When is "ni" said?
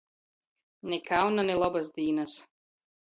0.93-0.99, 1.51-1.59